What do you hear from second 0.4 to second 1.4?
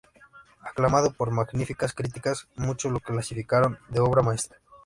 Aclamado con